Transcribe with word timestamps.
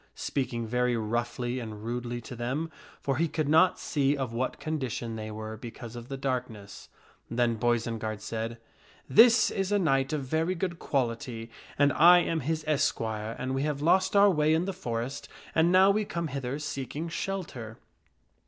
speaking 0.15 0.65
very 0.65 0.97
roughly 0.97 1.59
and 1.59 1.83
rudely 1.83 2.19
to 2.19 2.35
them, 2.35 2.71
for 2.99 3.17
he 3.17 3.27
could 3.27 3.47
not 3.47 3.77
see 3.77 4.17
of 4.17 4.33
what 4.33 4.59
condition 4.59 5.15
they 5.15 5.29
were 5.29 5.55
because 5.55 5.95
of 5.95 6.07
the 6.09 6.17
darkness. 6.17 6.89
Then 7.29 7.53
Boisenard 7.55 8.19
said," 8.19 8.57
This 9.07 9.51
is 9.51 9.71
a 9.71 9.77
knight 9.77 10.11
of 10.11 10.23
very 10.23 10.55
good 10.55 10.79
quality 10.79 11.51
and 11.77 11.93
I 11.93 12.17
am 12.17 12.39
his 12.39 12.63
esquire, 12.65 13.35
and 13.37 13.53
we 13.53 13.61
have 13.61 13.79
lost 13.83 14.15
our 14.15 14.31
way 14.31 14.55
in 14.55 14.65
the 14.65 14.73
forest 14.73 15.29
and 15.53 15.71
now 15.71 15.91
we 15.91 16.03
come 16.03 16.29
hither 16.29 16.57
seeking 16.57 17.07
shelter." 17.07 17.77